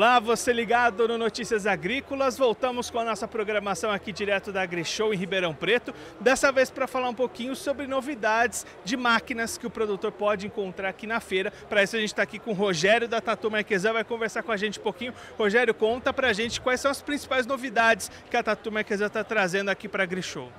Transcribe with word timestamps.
Olá, 0.00 0.18
você 0.18 0.50
ligado 0.50 1.06
no 1.06 1.18
Notícias 1.18 1.66
Agrícolas. 1.66 2.38
Voltamos 2.38 2.88
com 2.88 2.98
a 2.98 3.04
nossa 3.04 3.28
programação 3.28 3.90
aqui 3.90 4.10
direto 4.10 4.50
da 4.50 4.62
AgriShow 4.62 5.12
em 5.12 5.16
Ribeirão 5.18 5.54
Preto. 5.54 5.94
Dessa 6.18 6.50
vez 6.50 6.70
para 6.70 6.86
falar 6.86 7.10
um 7.10 7.14
pouquinho 7.14 7.54
sobre 7.54 7.86
novidades 7.86 8.64
de 8.82 8.96
máquinas 8.96 9.58
que 9.58 9.66
o 9.66 9.70
produtor 9.70 10.10
pode 10.10 10.46
encontrar 10.46 10.88
aqui 10.88 11.06
na 11.06 11.20
feira. 11.20 11.52
Para 11.68 11.82
isso 11.82 11.96
a 11.96 12.00
gente 12.00 12.08
está 12.08 12.22
aqui 12.22 12.38
com 12.38 12.52
o 12.52 12.54
Rogério 12.54 13.06
da 13.06 13.20
Tatu 13.20 13.50
Marquesan, 13.50 13.92
vai 13.92 14.02
conversar 14.02 14.42
com 14.42 14.52
a 14.52 14.56
gente 14.56 14.80
um 14.80 14.82
pouquinho. 14.82 15.12
Rogério, 15.36 15.74
conta 15.74 16.14
para 16.14 16.28
a 16.28 16.32
gente 16.32 16.62
quais 16.62 16.80
são 16.80 16.90
as 16.90 17.02
principais 17.02 17.44
novidades 17.44 18.10
que 18.30 18.38
a 18.38 18.42
Tatu 18.42 18.72
Marquesan 18.72 19.04
está 19.04 19.22
trazendo 19.22 19.68
aqui 19.68 19.86
para 19.86 20.02
a 20.02 20.04
AgriShow. 20.04 20.50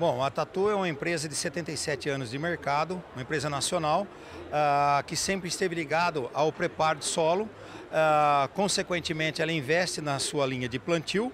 Bom, 0.00 0.24
a 0.24 0.30
Tatu 0.30 0.70
é 0.70 0.74
uma 0.74 0.88
empresa 0.88 1.28
de 1.28 1.34
77 1.34 2.08
anos 2.08 2.30
de 2.30 2.38
mercado, 2.38 3.04
uma 3.14 3.20
empresa 3.20 3.50
nacional, 3.50 4.06
uh, 4.46 5.04
que 5.04 5.14
sempre 5.14 5.46
esteve 5.46 5.74
ligado 5.74 6.30
ao 6.32 6.50
preparo 6.50 7.00
de 7.00 7.04
solo. 7.04 7.44
Uh, 7.44 8.48
consequentemente, 8.54 9.42
ela 9.42 9.52
investe 9.52 10.00
na 10.00 10.18
sua 10.18 10.46
linha 10.46 10.70
de 10.70 10.78
plantio, 10.78 11.30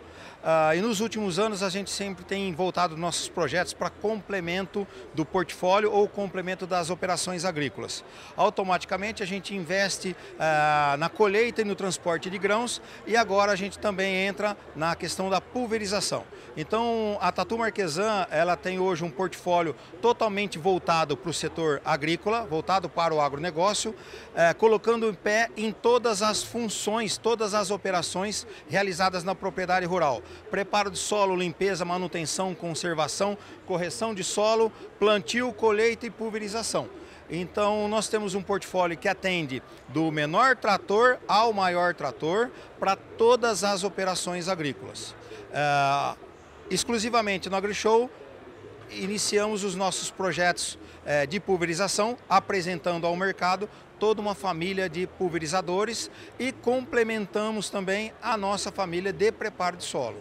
Uh, 0.46 0.76
e 0.76 0.80
nos 0.80 1.00
últimos 1.00 1.40
anos 1.40 1.60
a 1.60 1.68
gente 1.68 1.90
sempre 1.90 2.24
tem 2.24 2.54
voltado 2.54 2.96
nossos 2.96 3.28
projetos 3.28 3.72
para 3.72 3.90
complemento 3.90 4.86
do 5.12 5.24
portfólio 5.24 5.90
ou 5.90 6.06
complemento 6.08 6.68
das 6.68 6.88
operações 6.88 7.44
agrícolas. 7.44 8.04
Automaticamente 8.36 9.24
a 9.24 9.26
gente 9.26 9.56
investe 9.56 10.14
uh, 10.34 10.96
na 10.98 11.08
colheita 11.08 11.62
e 11.62 11.64
no 11.64 11.74
transporte 11.74 12.30
de 12.30 12.38
grãos 12.38 12.80
e 13.08 13.16
agora 13.16 13.50
a 13.50 13.56
gente 13.56 13.76
também 13.76 14.24
entra 14.24 14.56
na 14.76 14.94
questão 14.94 15.28
da 15.28 15.40
pulverização. 15.40 16.22
Então 16.56 17.18
a 17.20 17.32
Tatu 17.32 17.58
Marquesan 17.58 18.28
ela 18.30 18.56
tem 18.56 18.78
hoje 18.78 19.02
um 19.02 19.10
portfólio 19.10 19.74
totalmente 20.00 20.60
voltado 20.60 21.16
para 21.16 21.30
o 21.30 21.34
setor 21.34 21.82
agrícola, 21.84 22.46
voltado 22.46 22.88
para 22.88 23.12
o 23.12 23.20
agronegócio, 23.20 23.90
uh, 23.90 24.56
colocando 24.58 25.08
em 25.08 25.14
pé 25.14 25.50
em 25.56 25.72
todas 25.72 26.22
as 26.22 26.44
funções, 26.44 27.18
todas 27.18 27.52
as 27.52 27.72
operações 27.72 28.46
realizadas 28.68 29.24
na 29.24 29.34
propriedade 29.34 29.86
rural 29.86 30.15
preparo 30.50 30.90
de 30.90 30.98
solo, 30.98 31.36
limpeza, 31.36 31.84
manutenção, 31.84 32.54
conservação, 32.54 33.36
correção 33.66 34.14
de 34.14 34.24
solo, 34.24 34.72
plantio, 34.98 35.52
colheita 35.52 36.06
e 36.06 36.10
pulverização. 36.10 36.88
Então, 37.28 37.88
nós 37.88 38.08
temos 38.08 38.34
um 38.34 38.42
portfólio 38.42 38.96
que 38.96 39.08
atende 39.08 39.62
do 39.88 40.10
menor 40.12 40.56
trator 40.56 41.18
ao 41.26 41.52
maior 41.52 41.94
trator 41.94 42.50
para 42.78 42.94
todas 42.94 43.64
as 43.64 43.82
operações 43.82 44.48
agrícolas. 44.48 45.10
Uh, 45.50 46.16
exclusivamente 46.70 47.50
no 47.50 47.56
AgriShow, 47.56 48.08
iniciamos 48.90 49.64
os 49.64 49.74
nossos 49.74 50.10
projetos 50.10 50.78
uh, 51.04 51.26
de 51.26 51.40
pulverização, 51.40 52.16
apresentando 52.28 53.06
ao 53.06 53.16
mercado 53.16 53.68
toda 53.98 54.20
uma 54.20 54.34
família 54.34 54.88
de 54.88 55.06
pulverizadores 55.06 56.10
e 56.38 56.52
complementamos 56.52 57.70
também 57.70 58.12
a 58.22 58.36
nossa 58.36 58.70
família 58.70 59.12
de 59.12 59.32
preparo 59.32 59.76
de 59.76 59.84
solo. 59.84 60.18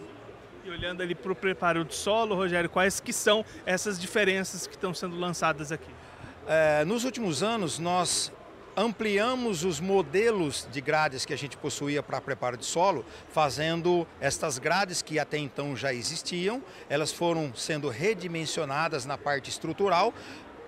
E 0.64 0.70
olhando 0.70 1.02
ali 1.02 1.14
para 1.14 1.30
o 1.30 1.36
preparo 1.36 1.84
de 1.84 1.94
solo, 1.94 2.34
Rogério, 2.34 2.68
quais 2.68 2.98
que 2.98 3.12
são 3.12 3.44
essas 3.64 4.00
diferenças 4.00 4.66
que 4.66 4.74
estão 4.74 4.92
sendo 4.92 5.16
lançadas 5.16 5.70
aqui? 5.70 5.90
É, 6.46 6.84
nos 6.84 7.04
últimos 7.04 7.42
anos, 7.42 7.78
nós 7.78 8.32
ampliamos 8.76 9.64
os 9.64 9.80
modelos 9.80 10.68
de 10.70 10.80
grades 10.80 11.24
que 11.24 11.32
a 11.32 11.38
gente 11.38 11.56
possuía 11.56 12.02
para 12.02 12.20
preparo 12.20 12.56
de 12.56 12.66
solo, 12.66 13.04
fazendo 13.30 14.06
estas 14.20 14.58
grades 14.58 15.00
que 15.00 15.18
até 15.18 15.38
então 15.38 15.74
já 15.74 15.94
existiam, 15.94 16.62
elas 16.88 17.10
foram 17.10 17.54
sendo 17.54 17.88
redimensionadas 17.88 19.06
na 19.06 19.16
parte 19.16 19.48
estrutural. 19.48 20.12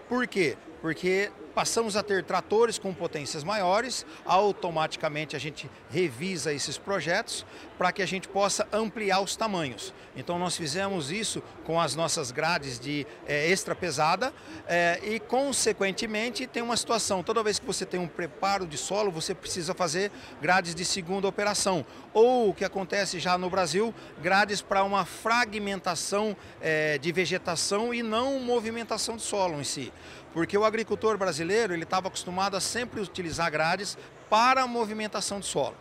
Por 0.09 0.27
quê? 0.27 0.57
Porque 0.81 1.31
passamos 1.59 1.97
a 1.97 2.05
ter 2.05 2.23
tratores 2.23 2.79
com 2.79 2.95
potências 2.95 3.43
maiores, 3.43 4.07
automaticamente 4.25 5.35
a 5.35 5.41
gente 5.41 5.69
revisa 5.91 6.53
esses 6.53 6.79
projetos 6.79 7.45
para 7.77 7.91
que 7.91 8.01
a 8.01 8.07
gente 8.07 8.29
possa 8.29 8.69
ampliar 8.73 9.21
os 9.21 9.35
tamanhos. 9.35 9.93
Então 10.17 10.39
nós 10.39 10.57
fizemos 10.57 11.11
isso 11.11 11.43
com 11.65 11.81
as 11.81 11.97
nossas 11.97 12.31
grades 12.31 12.79
de 12.79 13.05
é, 13.27 13.51
extra 13.51 13.75
pesada 13.75 14.33
é, 14.69 15.01
e 15.03 15.19
consequentemente 15.19 16.47
tem 16.47 16.63
uma 16.63 16.77
situação, 16.77 17.25
toda 17.25 17.43
vez 17.43 17.59
que 17.59 17.67
você 17.67 17.85
tem 17.85 17.99
um 17.99 18.07
preparo 18.07 18.65
de 18.65 18.79
solo, 18.79 19.11
você 19.11 19.35
precisa 19.35 19.75
fazer 19.75 20.13
grades 20.41 20.77
de 20.77 20.85
segunda 20.85 21.27
operação. 21.27 21.85
Ou 22.15 22.51
o 22.51 22.55
que 22.55 22.65
acontece 22.65 23.19
já 23.19 23.37
no 23.37 23.51
Brasil, 23.51 23.93
grades 24.23 24.63
para 24.63 24.85
uma 24.85 25.05
fragmentação 25.05 26.37
é, 26.61 26.99
de 26.99 27.11
vegetação 27.11 27.93
e 27.93 28.01
não 28.01 28.39
movimentação 28.39 29.17
de 29.17 29.23
solo 29.23 29.61
em 29.61 29.65
si. 29.65 29.93
Porque 30.33 30.57
o 30.57 30.65
agricultor 30.65 31.17
brasileiro 31.17 31.48
ele 31.53 31.85
estava 31.85 32.09
acostumado 32.09 32.57
a 32.57 32.61
sempre 32.61 33.01
utilizar 33.01 33.51
grades 33.51 33.97
para 34.29 34.63
a 34.63 34.67
movimentação 34.67 35.41
de 35.41 35.47
solo. 35.47 35.77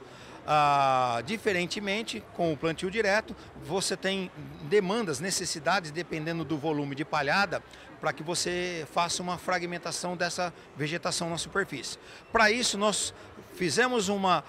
Ah, 0.49 1.21
diferentemente, 1.25 2.23
com 2.33 2.53
o 2.53 2.57
plantio 2.57 2.89
direto, 2.89 3.35
você 3.65 3.97
tem 3.97 4.31
demandas, 4.61 5.19
necessidades, 5.19 5.91
dependendo 5.91 6.45
do 6.45 6.57
volume 6.57 6.95
de 6.95 7.03
palhada, 7.03 7.61
para 7.99 8.13
que 8.13 8.23
você 8.23 8.87
faça 8.93 9.21
uma 9.21 9.37
fragmentação 9.37 10.15
dessa 10.15 10.53
vegetação 10.77 11.29
na 11.29 11.37
superfície. 11.37 11.97
Para 12.31 12.49
isso, 12.49 12.77
nós 12.77 13.13
fizemos 13.55 14.07
uma 14.07 14.41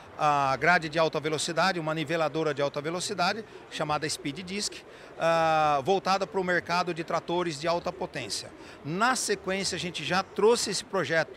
grade 0.61 0.89
de 0.89 1.01
alta 1.01 1.19
velocidade, 1.19 1.81
uma 1.81 1.95
niveladora 1.95 2.55
de 2.55 2.63
alta 2.63 2.81
velocidade, 2.81 3.45
chamada 3.69 4.09
Speed 4.09 4.41
Disc, 4.41 4.75
ah, 5.19 5.81
voltada 5.85 6.29
para 6.29 6.41
o 6.41 6.45
mercado 6.45 6.95
de 6.95 7.03
tratores 7.03 7.59
de 7.59 7.67
alta 7.67 7.93
potência. 7.93 8.51
Na 8.85 9.17
sequência, 9.17 9.75
a 9.75 9.79
gente 9.81 10.05
já 10.05 10.23
trouxe 10.23 10.71
esse 10.71 10.85
projeto 10.85 11.33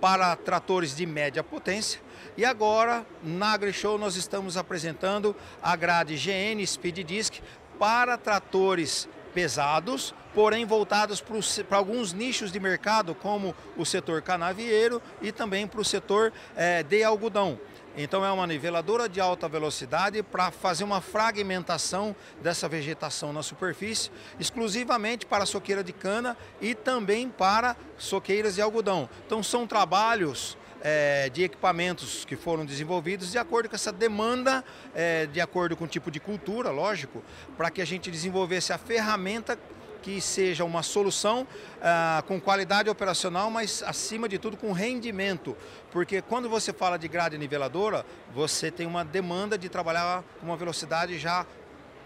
para 0.00 0.34
tratores 0.36 0.94
de 0.94 1.06
média 1.06 1.42
potência, 1.42 2.00
e 2.36 2.44
agora, 2.44 3.06
na 3.22 3.52
AgriShow, 3.52 3.96
nós 3.96 4.14
estamos 4.16 4.56
apresentando 4.56 5.34
a 5.62 5.74
grade 5.74 6.16
GN 6.16 6.64
Speed 6.66 6.98
Disc 6.98 7.40
para 7.78 8.18
tratores 8.18 9.08
pesados, 9.32 10.14
porém 10.34 10.64
voltados 10.64 11.22
para 11.68 11.78
alguns 11.78 12.12
nichos 12.12 12.50
de 12.50 12.60
mercado, 12.60 13.14
como 13.14 13.54
o 13.76 13.84
setor 13.84 14.22
canavieiro 14.22 15.00
e 15.20 15.30
também 15.30 15.66
para 15.66 15.80
o 15.80 15.84
setor 15.84 16.32
é, 16.56 16.82
de 16.82 17.02
algodão. 17.02 17.58
Então 17.96 18.22
é 18.24 18.30
uma 18.30 18.46
niveladora 18.46 19.08
de 19.08 19.20
alta 19.20 19.48
velocidade 19.48 20.22
para 20.22 20.50
fazer 20.50 20.84
uma 20.84 21.00
fragmentação 21.00 22.14
dessa 22.42 22.68
vegetação 22.68 23.32
na 23.32 23.42
superfície, 23.42 24.10
exclusivamente 24.38 25.24
para 25.24 25.46
soqueira 25.46 25.82
de 25.82 25.94
cana 25.94 26.36
e 26.60 26.74
também 26.74 27.30
para 27.30 27.74
soqueiras 27.96 28.56
de 28.56 28.60
algodão. 28.60 29.08
Então 29.26 29.42
são 29.42 29.66
trabalhos 29.66 30.58
é, 30.82 31.30
de 31.30 31.42
equipamentos 31.42 32.26
que 32.26 32.36
foram 32.36 32.66
desenvolvidos 32.66 33.32
de 33.32 33.38
acordo 33.38 33.68
com 33.68 33.74
essa 33.74 33.90
demanda, 33.90 34.62
é, 34.94 35.24
de 35.24 35.40
acordo 35.40 35.74
com 35.74 35.84
o 35.84 35.88
tipo 35.88 36.10
de 36.10 36.20
cultura, 36.20 36.70
lógico, 36.70 37.22
para 37.56 37.70
que 37.70 37.80
a 37.80 37.84
gente 37.86 38.10
desenvolvesse 38.10 38.74
a 38.74 38.78
ferramenta 38.78 39.58
que 40.06 40.20
seja 40.20 40.64
uma 40.64 40.84
solução 40.84 41.44
ah, 41.82 42.22
com 42.28 42.40
qualidade 42.40 42.88
operacional, 42.88 43.50
mas 43.50 43.82
acima 43.82 44.28
de 44.28 44.38
tudo 44.38 44.56
com 44.56 44.70
rendimento. 44.70 45.56
Porque 45.90 46.22
quando 46.22 46.48
você 46.48 46.72
fala 46.72 46.96
de 46.96 47.08
grade 47.08 47.36
niveladora, 47.36 48.06
você 48.32 48.70
tem 48.70 48.86
uma 48.86 49.04
demanda 49.04 49.58
de 49.58 49.68
trabalhar 49.68 50.22
com 50.38 50.46
uma 50.46 50.56
velocidade 50.56 51.18
já 51.18 51.44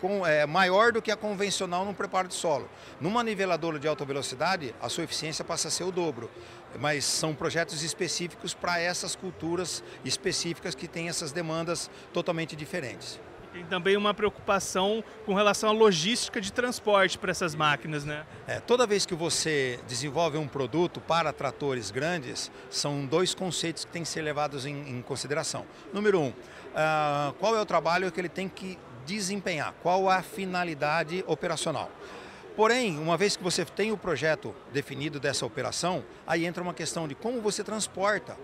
com, 0.00 0.26
é, 0.26 0.46
maior 0.46 0.92
do 0.92 1.02
que 1.02 1.10
a 1.10 1.16
convencional 1.16 1.84
no 1.84 1.92
preparo 1.92 2.26
de 2.26 2.32
solo. 2.32 2.70
Numa 2.98 3.22
niveladora 3.22 3.78
de 3.78 3.86
alta 3.86 4.02
velocidade, 4.02 4.74
a 4.80 4.88
sua 4.88 5.04
eficiência 5.04 5.44
passa 5.44 5.68
a 5.68 5.70
ser 5.70 5.84
o 5.84 5.92
dobro, 5.92 6.30
mas 6.78 7.04
são 7.04 7.34
projetos 7.34 7.82
específicos 7.82 8.54
para 8.54 8.80
essas 8.80 9.14
culturas 9.14 9.84
específicas 10.06 10.74
que 10.74 10.88
têm 10.88 11.10
essas 11.10 11.32
demandas 11.32 11.90
totalmente 12.14 12.56
diferentes. 12.56 13.20
Tem 13.52 13.64
também 13.64 13.96
uma 13.96 14.14
preocupação 14.14 15.02
com 15.26 15.34
relação 15.34 15.70
à 15.70 15.72
logística 15.72 16.40
de 16.40 16.52
transporte 16.52 17.18
para 17.18 17.32
essas 17.32 17.54
máquinas, 17.54 18.04
né? 18.04 18.24
É, 18.46 18.60
toda 18.60 18.86
vez 18.86 19.04
que 19.04 19.14
você 19.14 19.80
desenvolve 19.88 20.38
um 20.38 20.46
produto 20.46 21.00
para 21.00 21.32
tratores 21.32 21.90
grandes, 21.90 22.50
são 22.70 23.04
dois 23.04 23.34
conceitos 23.34 23.84
que 23.84 23.90
têm 23.90 24.02
que 24.02 24.08
ser 24.08 24.22
levados 24.22 24.66
em, 24.66 24.88
em 24.88 25.02
consideração. 25.02 25.66
Número 25.92 26.20
um, 26.20 26.28
uh, 26.28 27.32
qual 27.40 27.56
é 27.56 27.60
o 27.60 27.66
trabalho 27.66 28.12
que 28.12 28.20
ele 28.20 28.28
tem 28.28 28.48
que 28.48 28.78
desempenhar, 29.04 29.74
qual 29.82 30.08
a 30.08 30.22
finalidade 30.22 31.24
operacional. 31.26 31.90
Porém, 32.56 32.98
uma 32.98 33.16
vez 33.16 33.36
que 33.36 33.42
você 33.42 33.64
tem 33.64 33.90
o 33.90 33.96
projeto 33.96 34.54
definido 34.72 35.18
dessa 35.18 35.44
operação, 35.44 36.04
aí 36.26 36.44
entra 36.44 36.62
uma 36.62 36.74
questão 36.74 37.08
de 37.08 37.14
como 37.14 37.40
você 37.40 37.64
transporta, 37.64 38.36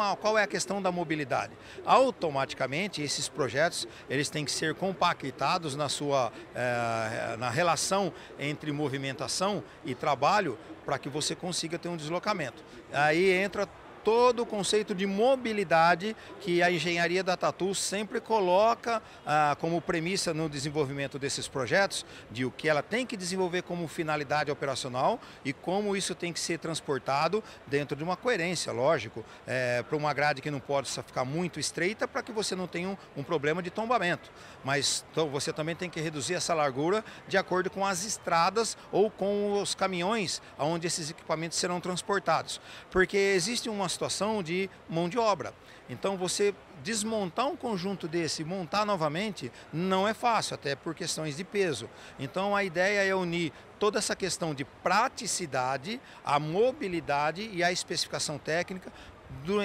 a, 0.00 0.16
qual 0.16 0.38
é 0.38 0.42
a 0.42 0.46
questão 0.46 0.80
da 0.80 0.92
mobilidade. 0.92 1.52
Automaticamente, 1.84 3.02
esses 3.02 3.28
projetos 3.28 3.86
eles 4.08 4.28
têm 4.28 4.44
que 4.44 4.52
ser 4.52 4.74
compactados 4.74 5.74
na 5.74 5.88
sua 5.88 6.32
eh, 6.54 7.36
na 7.38 7.50
relação 7.50 8.12
entre 8.38 8.70
movimentação 8.72 9.62
e 9.84 9.94
trabalho 9.94 10.58
para 10.84 10.98
que 10.98 11.08
você 11.08 11.34
consiga 11.34 11.78
ter 11.78 11.88
um 11.88 11.96
deslocamento. 11.96 12.62
Aí 12.92 13.30
entra 13.30 13.68
todo 14.04 14.42
o 14.42 14.46
conceito 14.46 14.94
de 14.94 15.06
mobilidade 15.06 16.16
que 16.40 16.62
a 16.62 16.70
engenharia 16.70 17.22
da 17.22 17.36
Tatu 17.36 17.74
sempre 17.74 18.20
coloca 18.20 19.02
ah, 19.26 19.56
como 19.60 19.80
premissa 19.80 20.34
no 20.34 20.48
desenvolvimento 20.48 21.18
desses 21.18 21.48
projetos, 21.48 22.04
de 22.30 22.44
o 22.44 22.50
que 22.50 22.68
ela 22.68 22.82
tem 22.82 23.06
que 23.06 23.16
desenvolver 23.16 23.62
como 23.62 23.86
finalidade 23.88 24.50
operacional 24.50 25.20
e 25.44 25.52
como 25.52 25.96
isso 25.96 26.14
tem 26.14 26.32
que 26.32 26.40
ser 26.40 26.58
transportado 26.58 27.42
dentro 27.66 27.96
de 27.96 28.02
uma 28.02 28.16
coerência, 28.16 28.72
lógico, 28.72 29.24
é, 29.46 29.82
para 29.82 29.96
uma 29.96 30.12
grade 30.12 30.42
que 30.42 30.50
não 30.50 30.60
pode 30.60 30.90
ficar 30.90 31.24
muito 31.24 31.60
estreita 31.60 32.08
para 32.08 32.22
que 32.22 32.32
você 32.32 32.54
não 32.54 32.66
tenha 32.66 32.88
um, 32.88 32.96
um 33.16 33.22
problema 33.22 33.62
de 33.62 33.70
tombamento. 33.70 34.30
Mas 34.64 35.04
então, 35.12 35.28
você 35.28 35.52
também 35.52 35.74
tem 35.74 35.90
que 35.90 36.00
reduzir 36.00 36.34
essa 36.34 36.54
largura 36.54 37.04
de 37.28 37.36
acordo 37.36 37.70
com 37.70 37.84
as 37.84 38.04
estradas 38.04 38.76
ou 38.90 39.10
com 39.10 39.60
os 39.60 39.74
caminhões 39.74 40.42
onde 40.58 40.86
esses 40.86 41.10
equipamentos 41.10 41.58
serão 41.58 41.80
transportados. 41.80 42.60
Porque 42.90 43.16
existe 43.16 43.68
uma 43.68 43.88
situação 43.92 44.42
de 44.42 44.68
mão 44.88 45.08
de 45.08 45.18
obra. 45.18 45.54
Então 45.88 46.16
você 46.16 46.54
desmontar 46.82 47.46
um 47.46 47.56
conjunto 47.56 48.08
desse 48.08 48.42
e 48.42 48.44
montar 48.44 48.84
novamente 48.84 49.52
não 49.72 50.08
é 50.08 50.14
fácil, 50.14 50.54
até 50.54 50.74
por 50.74 50.94
questões 50.94 51.36
de 51.36 51.44
peso. 51.44 51.88
Então 52.18 52.56
a 52.56 52.64
ideia 52.64 53.04
é 53.08 53.14
unir 53.14 53.52
toda 53.78 53.98
essa 53.98 54.16
questão 54.16 54.54
de 54.54 54.64
praticidade, 54.64 56.00
a 56.24 56.38
mobilidade 56.38 57.48
e 57.52 57.62
a 57.62 57.70
especificação 57.70 58.38
técnica 58.38 58.92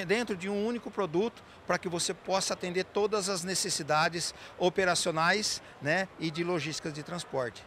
dentro 0.08 0.36
de 0.36 0.50
um 0.50 0.66
único 0.66 0.90
produto 0.90 1.44
para 1.66 1.78
que 1.78 1.90
você 1.90 2.14
possa 2.14 2.54
atender 2.54 2.86
todas 2.86 3.30
as 3.30 3.44
necessidades 3.44 4.34
operacionais 4.58 5.62
né, 5.82 6.08
e 6.20 6.32
de 6.32 6.44
logística 6.44 6.92
de 6.92 7.04
transporte. 7.04 7.64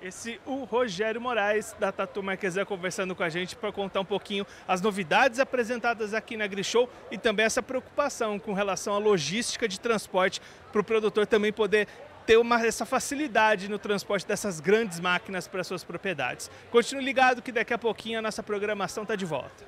Esse 0.00 0.40
o 0.44 0.64
Rogério 0.64 1.20
Moraes 1.20 1.74
da 1.78 1.90
Tatu 1.90 2.22
Marquesã 2.22 2.64
conversando 2.64 3.14
com 3.14 3.22
a 3.22 3.28
gente 3.28 3.56
para 3.56 3.72
contar 3.72 4.00
um 4.00 4.04
pouquinho 4.04 4.46
as 4.68 4.80
novidades 4.80 5.40
apresentadas 5.40 6.12
aqui 6.12 6.36
na 6.36 6.46
Grishow 6.46 6.88
e 7.10 7.16
também 7.16 7.46
essa 7.46 7.62
preocupação 7.62 8.38
com 8.38 8.52
relação 8.52 8.94
à 8.94 8.98
logística 8.98 9.66
de 9.66 9.80
transporte 9.80 10.40
para 10.70 10.80
o 10.80 10.84
produtor 10.84 11.26
também 11.26 11.52
poder 11.52 11.88
ter 12.26 12.36
uma, 12.36 12.64
essa 12.66 12.84
facilidade 12.84 13.68
no 13.68 13.78
transporte 13.78 14.26
dessas 14.26 14.60
grandes 14.60 15.00
máquinas 15.00 15.46
para 15.46 15.62
suas 15.64 15.84
propriedades. 15.84 16.50
Continue 16.70 17.04
ligado 17.04 17.40
que 17.40 17.52
daqui 17.52 17.72
a 17.72 17.78
pouquinho 17.78 18.18
a 18.18 18.22
nossa 18.22 18.42
programação 18.42 19.04
está 19.04 19.14
de 19.14 19.24
volta. 19.24 19.64